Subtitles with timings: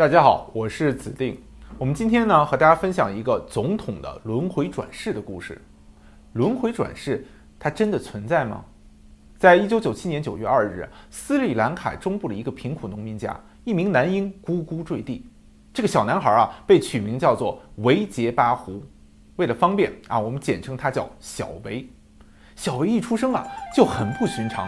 [0.00, 1.38] 大家好，我是子定。
[1.76, 5.60] 我们今天呢和大家分享一个总统的轮回转世的故事。
[6.32, 7.22] 轮回转世，
[7.58, 8.64] 它真的存在吗？
[9.38, 15.26] 在一九九七年九月二日，斯里兰卡中部的一个贫苦农民家，一名男婴咕咕坠地。
[15.70, 18.82] 这个小男孩啊，被取名叫做维杰巴胡。
[19.36, 21.86] 为了方便啊，我们简称他叫小维。
[22.56, 23.46] 小维一出生啊
[23.76, 24.66] 就很不寻常，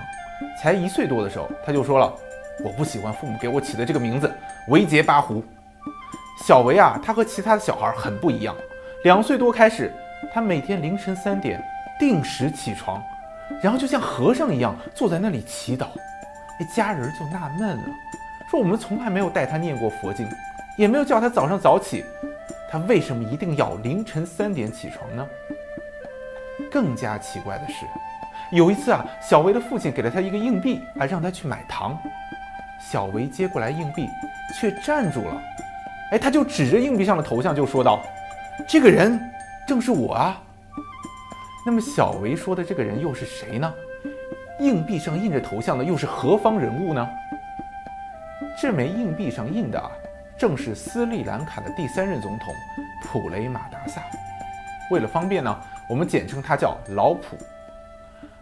[0.61, 2.14] 才一岁多的时候，他就说了
[2.62, 4.30] ：“我不喜欢父母给我起的这个名字
[4.69, 5.43] 维杰巴胡。”
[6.45, 8.55] 小维啊，他和其他的小孩很不一样。
[9.05, 9.93] 两岁多开始，
[10.33, 11.62] 他每天凌晨三点
[12.01, 13.01] 定时起床，
[13.62, 15.87] 然后就像和尚一样坐在那里祈祷。
[16.59, 17.84] 那家人就纳闷了，
[18.51, 20.29] 说我们从来没有带他念过佛经，
[20.77, 22.05] 也没有叫他早上早起，
[22.70, 25.27] 他为什么一定要凌晨三点起床呢？
[26.70, 27.87] 更加奇怪的是，
[28.51, 31.97] 有一次啊，小维的父亲给了他一个硬币，啊，让他去买糖。
[32.91, 34.09] 小维接过来硬币，
[34.59, 35.42] 却站住了。
[36.10, 38.00] 哎，他就指着硬币上的头像就说道
[38.69, 39.19] ：“这个人
[39.66, 40.42] 正是我啊。”
[41.64, 43.72] 那么小维说的这个人又是谁呢？
[44.61, 47.08] 硬币上印着头像的又是何方人物呢？
[48.61, 49.91] 这枚硬币上印的啊，
[50.36, 52.55] 正是斯里兰卡的第三任总统
[53.05, 54.02] 普雷马达萨。
[54.91, 55.56] 为了方便呢。
[55.89, 57.36] 我们简称他叫老普。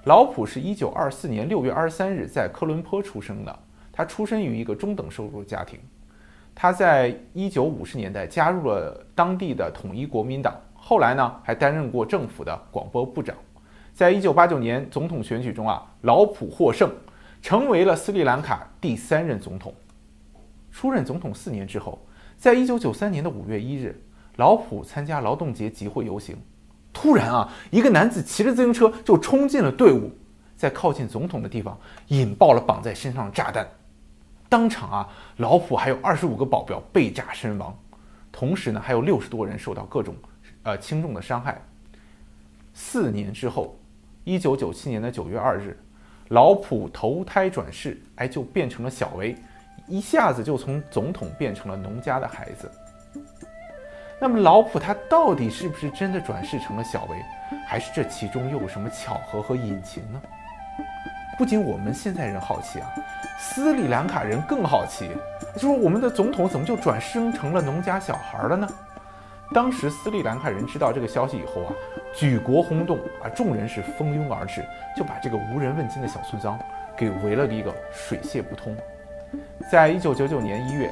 [0.05, 3.59] 老普是一九二四年六月二十三日在科伦坡出生的。
[3.93, 5.79] 他出生于一个中等收入家庭。
[6.55, 13.37] 他在一九五十年代加入了当地的统一国民党，后来呢还担任过政府的广播部长。
[13.95, 16.91] 在一九八九年总统选举中啊，老普获胜，
[17.43, 19.73] 成为了斯里兰卡第三任总统。
[20.71, 21.99] 出任总统四年之后，
[22.37, 24.01] 在一九九三年的五月一日，
[24.37, 26.37] 老普参加劳动节集会游行。
[26.93, 30.11] 突然啊，一个男子骑着自行车就冲进了队伍，
[30.57, 33.67] 在靠近总统的地方引爆了绑在身上的炸弹，
[34.51, 37.75] 当场啊，老普还有二十五个保镖被炸身亡，
[38.33, 40.15] 同时呢，还有六十多人受到各种
[40.65, 41.59] 呃轻重的伤害。
[42.75, 43.79] 四年之后，
[44.25, 45.79] 一九九七年的九月二日，
[46.29, 49.37] 老普投胎转世，哎，就变成了小维，
[49.87, 52.71] 一下子就从总统变成了农家的孩子。
[54.21, 57.17] 那么老普他到底是不是真的转世成了小维，
[57.67, 60.21] 还是这其中又有什么巧合和隐情呢？
[61.39, 62.89] 不仅我们现在人好奇啊，
[63.39, 65.11] 斯里兰卡人更好奇，
[65.55, 68.69] 就说我们的总统怎么就转生成了农家小孩了呢？
[69.53, 71.73] 当时斯里兰卡人知道这个消息以后啊，
[72.15, 74.65] 举国轰动啊，众人是蜂拥而至，
[74.97, 76.59] 就把这个无人问津的小村庄
[76.97, 78.77] 给围了一个水泄不通。
[79.71, 80.91] 在一九九九年一月。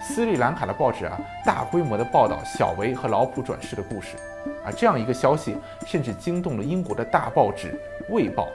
[0.00, 4.16] 斯里兰卡的报纸啊，大规模的报道小维和老普转世的故事，
[4.64, 5.56] 啊，这样一个消息
[5.88, 7.76] 甚至惊动了英国的大报纸
[8.12, 8.44] 《卫报》。《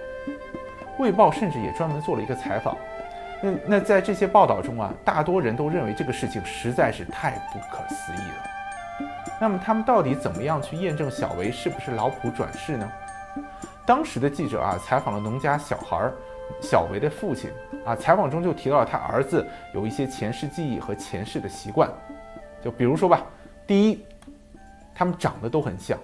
[0.97, 2.75] 卫报》甚至也专门做了一个采访。
[3.41, 9.07] 那那在这些报道中啊，大多人都认为这个事情实在是太不可思议了。
[9.39, 12.91] 那么他们到底怎么样去验证小维是不是老普转世呢？
[13.85, 16.13] 当时的记者啊，采访了农家小孩儿。
[16.61, 17.49] 小维的父亲
[17.85, 21.89] 啊，采访中就提到了他儿子有一些前世记忆和前世的习惯，
[22.61, 23.23] 就比如说吧，
[23.65, 24.05] 第一，
[24.93, 25.97] 他们长得都很像，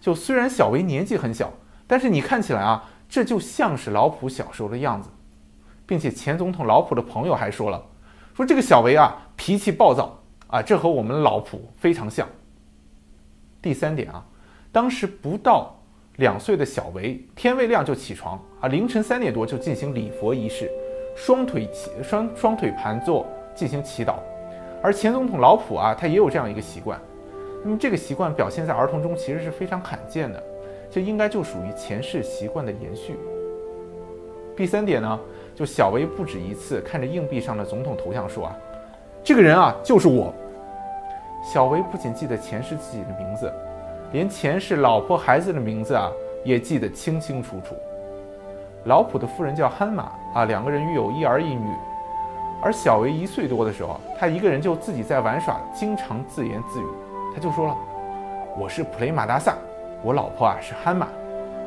[0.00, 1.50] 就虽然小维年纪很小，
[1.86, 5.10] 但是你看起来啊，这就像是老普小时候的样子，
[5.84, 7.84] 并且前总统老普的朋友还说了，
[8.34, 12.26] 说这个小维啊脾气暴躁啊，这和我们老普非常像。
[13.60, 14.24] 第三点啊，
[14.72, 15.76] 当时不到。
[16.16, 20.70] 两岁的小维天未亮就起床啊，凌晨三点多就进行礼佛仪式，
[21.16, 24.16] 双腿齐双双腿盘坐进行祈祷。
[24.82, 27.00] 而前总统老普啊，他也有这样一个习惯。
[27.64, 30.42] 那么这个习惯表现在儿童中其实是非常罕见的，
[30.90, 33.16] 这应该就属于前世习惯的延续。
[34.56, 35.20] 第三点呢，
[35.54, 38.56] 就小维不止一次看着硬币上的总统头像说啊，
[39.22, 40.34] 这个人啊就是我。
[41.42, 43.50] 小维不仅记得前世自己的名字。
[44.12, 46.10] 连前世老婆孩子的名字啊，
[46.44, 47.76] 也记得清清楚楚。
[48.84, 51.70] 老普的夫人叫憨玛啊，两个人育有一儿一女。
[52.60, 56.84] 而小维一岁多的时候，他一个人就自己在玩耍，经常自言自语。
[57.34, 57.76] 他就说了
[58.58, 59.54] ：“我是普雷马达萨，
[60.02, 61.06] 我老婆啊是憨马。”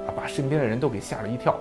[0.05, 1.55] 啊，把身边的人都给吓了一跳。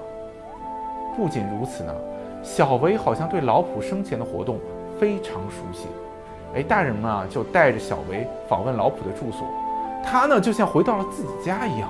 [1.17, 1.95] 不仅如此呢，
[2.43, 4.59] 小维好像对老普生前的活动
[4.99, 5.87] 非常熟悉。
[6.57, 9.47] 哎，大人们啊就带着小维访问老普的住所。
[10.05, 11.89] 他呢，就像回到了自己家一样。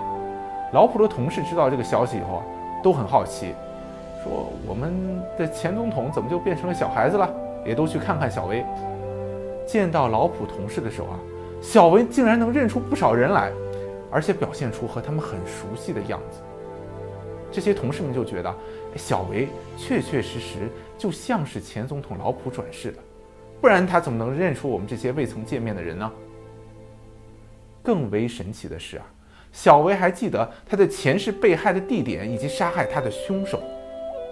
[0.73, 2.43] 老普的同事知道这个消息以后啊，
[2.83, 3.55] 都很好奇，
[4.23, 4.93] 说我们
[5.39, 7.27] 的前总统怎么就变成了小孩子了？
[7.65, 8.63] 也都去看看小维。
[9.67, 11.19] 见到老普同事的时候啊，
[11.63, 13.51] 小维竟然能认出不少人来，
[14.13, 16.41] 而且表现出和他们很熟悉的样子。
[17.51, 18.55] 这些同事们就觉得，
[18.95, 22.99] 小维确确实实就像是前总统老普转世的，
[23.61, 26.11] 不然他怎么能认出我们这些未曾见面的人呢？
[27.83, 29.05] 更为神奇的是啊，
[29.51, 33.61] 小维还记得他的前世被害的地点以及杀害他的凶手。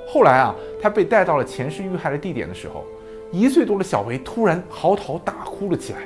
[0.08, 2.84] 后来啊，他被带到了前世遇害的地点的时候，
[3.30, 6.00] 一岁多的小维突然嚎啕大哭了起来。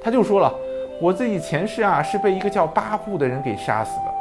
[0.00, 0.52] 他就说了
[1.00, 4.14] ：“我自己前世啊是被一个叫巴布的人给杀死的。”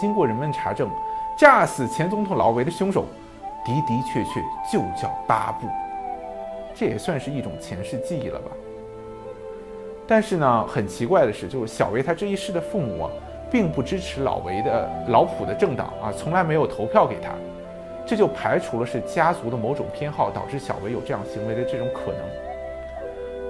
[0.00, 0.88] 经过人们查证，
[1.36, 3.04] 炸死前总统老维的凶手
[3.64, 4.40] 的的确确
[4.72, 5.66] 就叫巴布。
[6.74, 8.50] 这也算是一种前世记忆了吧？
[10.06, 13.10] 但是呢，很奇怪的是，就是小维他这一世的父母啊，
[13.50, 17.30] 并不支持老维的老普的政党啊，从来没有投票给他。
[18.06, 22.49] 这就排除了是家族的某种偏好导致小维有这样行为的这种可能。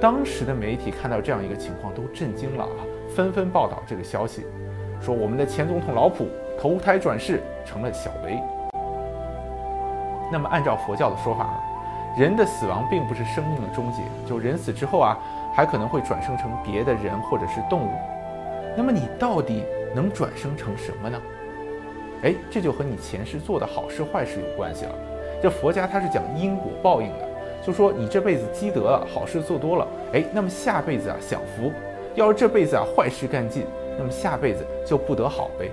[0.01, 2.81] 当时的媒体看到这样一个情况都震惊了啊，
[3.15, 4.47] 纷纷报道这个消息，
[4.99, 6.27] 说我们的前总统老普
[6.59, 8.41] 投胎转世成了小维。
[10.33, 11.61] 那么按照佛教的说法呢，
[12.17, 15.19] 人的死亡并不是生命的终结，就人死之后啊，
[15.55, 17.91] 还可能会转生成别的人或者是动物。
[18.75, 19.65] 那么你到底
[19.95, 21.21] 能转生成什么呢？
[22.23, 24.95] 哎，这就和你前世做的好事坏事有关系了。
[25.43, 27.29] 这佛家它是讲因果报应的，
[27.65, 31.71] 就说你这辈子积德了，好事做多了，哎，那么下辈子啊享福；
[32.15, 33.65] 要是这辈子啊坏事干尽，
[33.99, 35.71] 那么下辈子就不得好呗。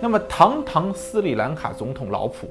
[0.00, 2.48] 那么堂堂斯里兰卡总统老普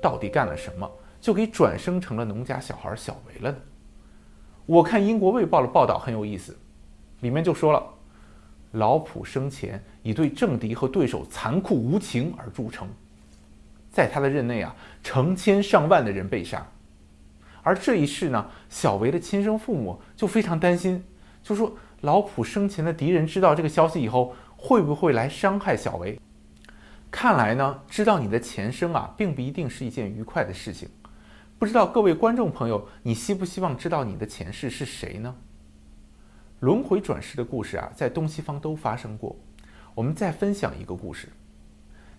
[0.00, 0.90] 到底干了什么，
[1.20, 3.56] 就给转生成了农家小孩小维了呢？
[4.66, 6.56] 我看英国卫报的报道很有意思，
[7.20, 7.82] 里面就说了。
[8.72, 12.86] 老普生前以对政敌和对手残酷无情而著称，
[13.90, 14.72] 在他的任内啊，
[15.02, 16.64] 成千上万的人被杀。
[17.62, 21.04] 而这一世呢，小维的亲生父母就非常担心，
[21.42, 26.18] 就说老普生前的敌人知道这个消息以后，会不会来伤害小维？
[27.10, 30.88] 看来呢，知道你的前生啊，并不一定是一件愉快的事情。
[31.58, 35.34] 不知道各位观众朋友，你希不希望知道你的前世是谁呢？
[36.60, 39.36] 轮回转世的故事啊，在东西方都发生过。
[39.94, 41.28] 我们再分享一个故事，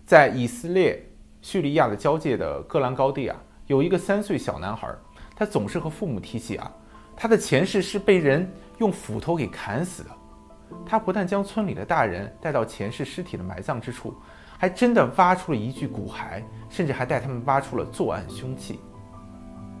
[0.04, 1.04] 在以色列
[1.40, 3.36] 叙利亚的交界的戈兰高地啊，
[3.66, 4.94] 有一个三岁小男孩，
[5.42, 6.70] 他总是和父母提起啊，
[7.16, 8.48] 他的前世是被人
[8.78, 10.10] 用斧头给砍死的。
[10.86, 14.14] 他不但将村里的大人带到前世尸体的埋葬之处，
[14.56, 16.40] 还真的挖出了一具骨骸，
[16.70, 18.78] 甚至还带他们挖出了作案凶器。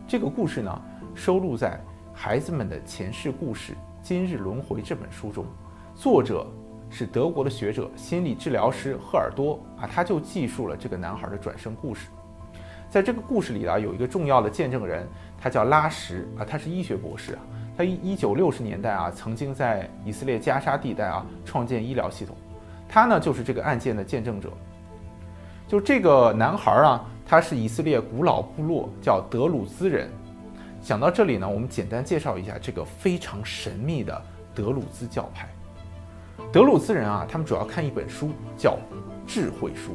[0.08, 0.82] 这个故事呢，
[1.14, 1.76] 收录在
[2.12, 3.72] 《孩子们的前世故事》。
[4.02, 5.46] 《今日轮回》这本书中，
[5.94, 6.44] 作者
[6.90, 12.08] 是德国的学者、心理治疗师赫尔多啊，他就记述了这个男孩的转生故事。
[12.90, 15.08] 在这个故事里啊，有一个重要的见证人，
[15.42, 17.40] 他叫拉什啊，他是医学博士啊，
[17.76, 22.36] 他一一九六十年代啊，曾经在以色列加沙地带啊创建医疗系统，
[22.88, 24.48] 他呢就是这个案件的见证者。
[25.66, 30.08] 就这个男孩啊，他是以色列古老部落叫德鲁兹人。
[30.80, 34.22] 讲到这里呢，我们简单介绍一下这个非常神秘的
[34.54, 35.48] 德鲁兹教派。
[36.52, 38.78] 德鲁兹人啊，他们主要看一本书叫
[39.26, 39.92] 智慧书。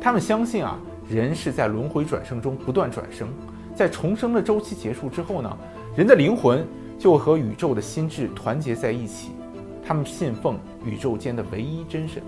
[0.00, 0.78] 他们相信啊，
[1.08, 3.28] 人是在轮回转生中不断转生，
[3.78, 5.56] 在重生的周期结束之后呢，
[5.94, 6.66] 人的灵魂
[6.98, 9.30] 就和宇宙的心智团结在一起。
[9.86, 12.20] 他们信奉宇宙间的唯一真神。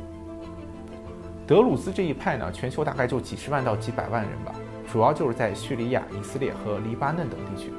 [1.48, 4.54] 德鲁兹这一派呢，全球大概就几十万到几百万人吧。
[4.92, 7.72] 主要就是在叙利亚、以色列和黎巴嫩等地区。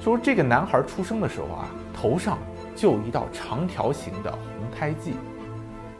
[0.00, 2.38] 说这个男孩出生的时候啊，头上
[2.74, 5.12] 就有一道长条形的红胎记。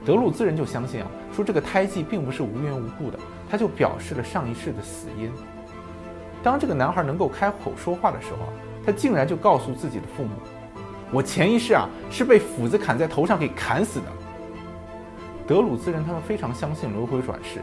[0.04, 3.18] 德鲁兹人就相信啊，说这个胎记并不是无缘无故的，
[3.49, 5.30] 它就表示了上一世的死因。
[6.44, 8.52] 当这个男孩能够开口说话的时候，
[8.84, 10.32] 他竟然就告诉自己的父母
[11.10, 14.06] ：“我前一世啊是被斧子砍在头上给砍死的。”
[15.48, 17.60] 德鲁兹人他们非常相信轮回转世。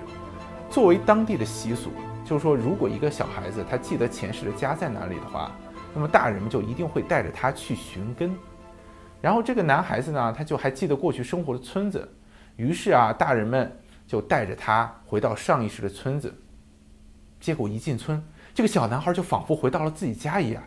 [0.68, 1.92] 作为当地的习俗，
[2.26, 5.52] 就是说，如果一个小孩子他记得前世的家在哪里的话，
[5.94, 8.36] 那么大人们就一定会带着他去寻根。
[9.22, 12.10] 然后这个男孩子呢，他就还记得过去生活的村子，
[12.56, 13.72] 于是啊，大人们
[14.08, 16.34] 就带着他回到上一世的村子。
[17.40, 18.24] 结果一进村，
[18.54, 20.62] 这个小男孩就仿佛回到了自己家一样，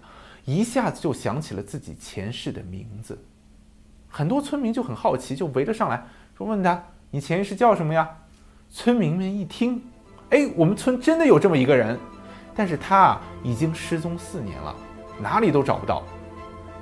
[0.44, 3.18] 一下子就想起了自己前世的名字。
[4.08, 6.04] 很多村民就很好奇，就围了上来，
[6.36, 8.08] 说问他：“你前世叫什么呀？”
[8.70, 9.82] 村民们一听。
[10.30, 11.98] 哎，我们村真的有这么一个人，
[12.54, 14.74] 但是他啊已经失踪四年了，
[15.20, 16.02] 哪里都找不到。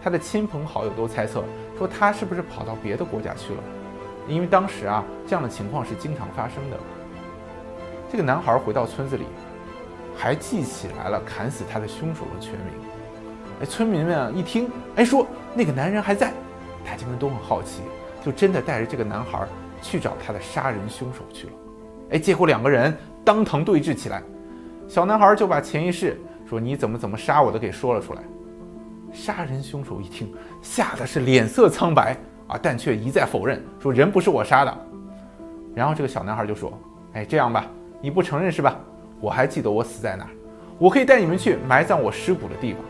[0.03, 1.45] 他的亲朋好友都猜测
[1.79, 3.63] 说他是不是跑到别的国家去了，
[4.29, 6.79] 因为当时啊这样的情况是经常发生的。
[8.11, 9.25] 这个男孩回到村子里，
[10.17, 12.69] 还记起来了砍死他的凶手的全名。
[13.61, 16.33] 哎，村民们啊一听，哎说那个男人还在，
[16.85, 17.83] 大家们都很好奇，
[18.25, 19.47] 就真的带着这个男孩
[19.81, 21.53] 去找他的杀人凶手去了。
[22.11, 22.97] 哎，结果两个人。
[23.25, 24.21] 当堂对峙起来，
[24.89, 28.23] 小男孩就把前一世说你怎么怎么杀我的给说了出来。
[29.13, 32.17] 杀人凶手一听，吓得是脸色苍白
[32.49, 34.79] 啊，但却一再否认，说人不是我杀的。
[35.73, 36.77] 然后这个小男孩就说
[37.15, 37.65] ：“哎，这样吧，
[38.01, 38.77] 你不承认是吧？
[39.23, 40.31] 我还记得我死在哪儿，
[40.79, 42.83] 我可以带你们去埋葬我尸骨的地方。”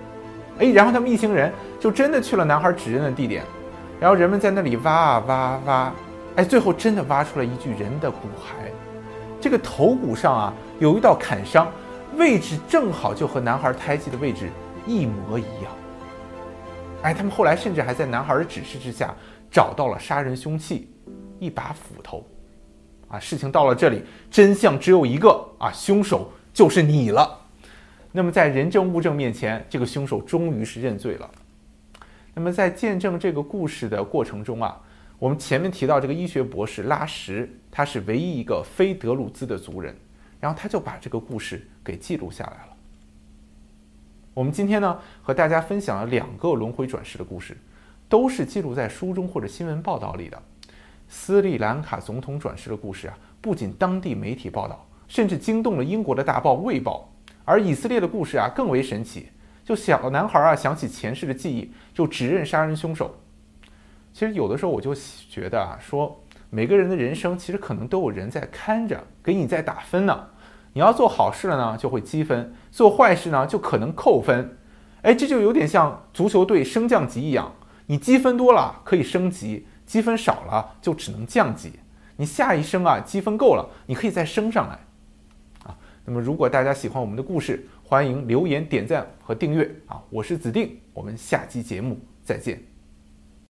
[0.59, 3.43] 哎，然后他们一行人就真的去了男孩指认的地点，
[4.01, 5.93] 然后人们在那里挖啊挖挖，
[6.37, 8.71] 哎，最后真的挖出了一具人的骨骸，
[9.41, 11.69] 这个头骨上啊有一道砍伤，
[12.17, 14.49] 位置正好就和男孩胎记的位置
[14.87, 15.73] 一模一样。
[17.03, 19.15] 哎，他们后来甚至还在男孩的指示之下
[19.51, 20.89] 找到了杀人凶器，
[21.39, 22.25] 一把斧头。
[23.09, 27.39] 啊，事情到了这里，真相只有一个啊，凶手就是你了。
[28.11, 31.31] 那么在人证物证面前，这个凶手终于是认罪了。
[32.35, 34.81] 那么在见证这个故事的过程中啊，
[35.21, 39.97] 我们前面提到这个医学博士拉什，他是唯一一个非德鲁兹的族人，
[40.41, 42.77] 然后他就把这个故事给记录下来了。
[44.35, 47.57] 我们今天呢，和大家分享了两个轮回转世的故事，
[48.09, 50.43] 都是记录在书中或者新闻报道里的。
[51.09, 57.13] 斯里兰卡总统转世的故事啊，不仅当地媒体报道，甚至惊动了英国的大报《卫报》。
[57.45, 59.29] 而以色列的故事啊，更为神奇。
[59.63, 63.15] 就小男孩啊，想起前世的记忆，就指认杀人凶手。
[64.15, 64.95] 其实有的时候我就
[65.29, 70.29] 觉得啊，说每个人的人生其实可能都有人在看着，给你在打分呢。
[70.73, 74.57] 你要做好事了呢，就会积分；做坏事呢，就可能扣分。
[75.03, 77.53] 哎，这就有点像足球队升降级一样，
[77.89, 81.81] 你积分多了可以升级，积分少了就只能降级。
[82.17, 84.79] 你下一升啊，积分够了，你可以再升上来。
[86.05, 90.03] 那么如果大家喜欢我们的故事，欢迎留言、点赞和订阅啊！
[90.11, 92.72] 我是子定，我们下期节目再见。